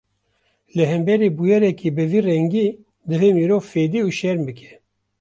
[0.75, 2.67] Li hemberî bûyereke bi vî rengî,
[3.09, 4.71] divê mirov fedî û şerm bike